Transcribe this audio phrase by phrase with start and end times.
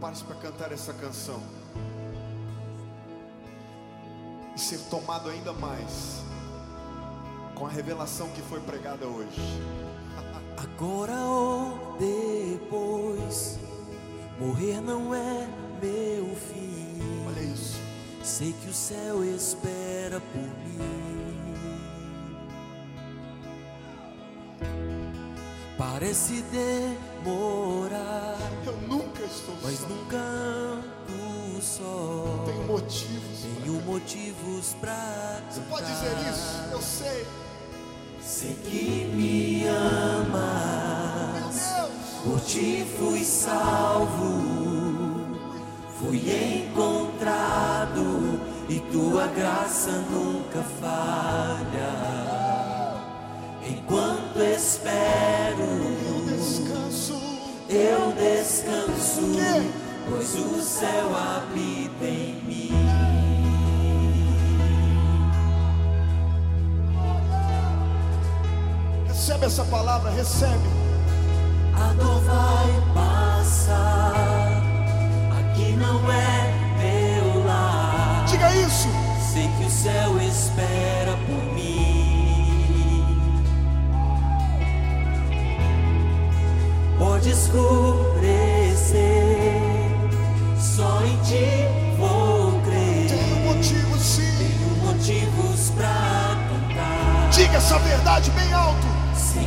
[0.00, 1.42] Prepare-se para cantar essa canção
[4.56, 6.22] e ser tomado ainda mais
[7.54, 9.38] com a revelação que foi pregada hoje.
[10.56, 13.58] Agora ou depois,
[14.40, 15.46] morrer não é
[15.82, 16.98] meu fim.
[17.28, 17.78] Olha isso.
[18.24, 21.49] Sei que o céu espera por mim.
[26.00, 26.42] Parece
[27.22, 29.86] demorar, Eu nunca estou mas só.
[29.86, 32.42] nunca ando só.
[32.46, 33.40] Tenho motivos.
[33.62, 36.62] Tenho motivos pra Você pode dizer isso?
[36.72, 37.26] Eu sei.
[38.22, 41.90] Sei que me amas, Meu Deus.
[42.24, 44.40] por ti fui salvo,
[45.98, 48.40] fui encontrado
[48.70, 51.92] e tua graça nunca falha.
[53.68, 55.19] Enquanto espero.
[57.72, 59.22] Eu descanso,
[60.08, 62.70] pois o céu habita em mim.
[69.06, 70.68] Recebe essa palavra, recebe.
[71.74, 74.62] A dor vai passar,
[75.38, 78.24] aqui não é meu lar.
[78.26, 78.88] Diga isso.
[79.32, 80.99] Sei que o céu espera
[87.20, 88.96] Pode escurecer,
[90.58, 91.66] só em ti
[91.98, 93.08] vou crer.
[93.08, 94.22] Tenho motivos sim.
[94.38, 97.28] Tenho motivos pra cantar.
[97.30, 98.86] Diga essa verdade bem alto.
[99.14, 99.46] Sei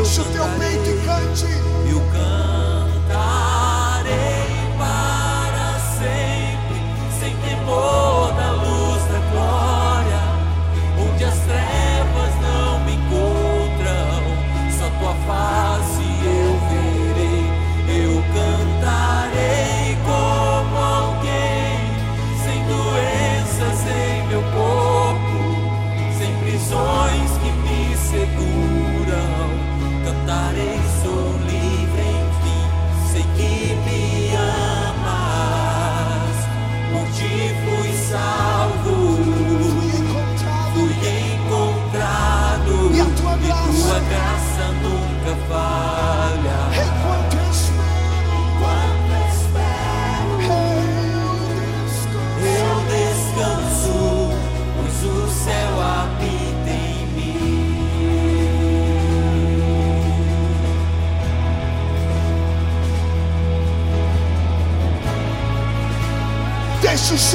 [0.00, 2.39] Enche o teu peito e cante.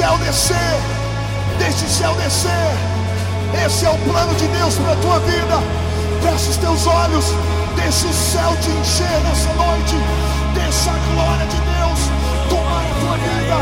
[0.06, 0.80] Céu descer.
[1.58, 2.70] Deixe o céu descer.
[3.64, 5.60] Esse é o plano de Deus para a tua vida.
[6.22, 7.34] Feche os teus olhos.
[7.74, 9.96] Deixa o céu te encher nessa noite.
[10.54, 12.00] Deixa a glória de Deus
[12.48, 13.56] tomar a tua vida.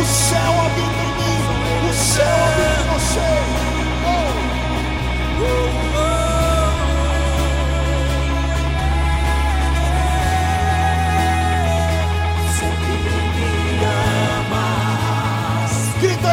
[0.00, 1.40] O céu habita em mim.
[1.90, 3.62] O céu habita em você.
[5.42, 5.71] Sempre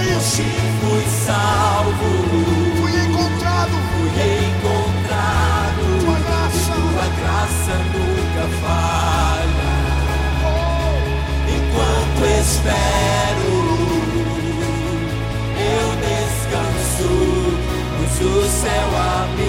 [0.02, 2.10] Fui salvo,
[2.80, 3.76] Fui encontrado.
[3.92, 4.08] fui
[4.48, 5.82] encontrado.
[6.00, 6.72] Tua graça.
[6.72, 9.72] Tua graça nunca falha.
[11.50, 13.52] Enquanto espero,
[15.60, 17.12] eu descanso,
[17.98, 19.49] pois o céu habita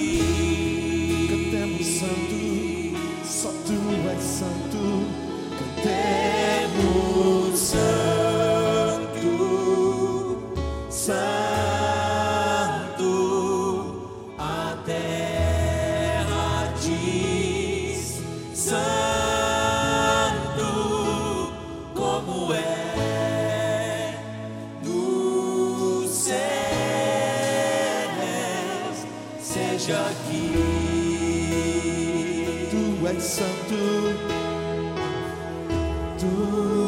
[0.00, 1.28] aqui.
[1.28, 2.79] Cantemos santo.
[33.30, 34.10] Satu,
[36.18, 36.79] tu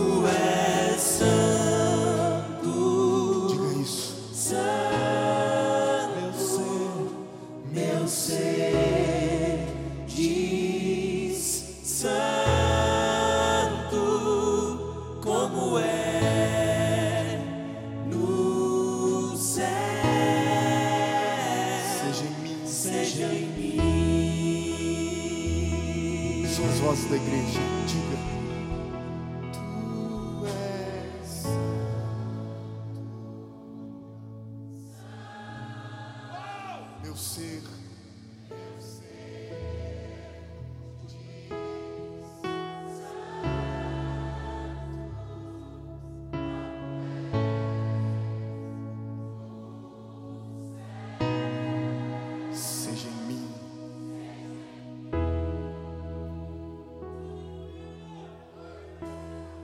[26.65, 27.61] as vozes da igreja.
[27.87, 28.22] Diga.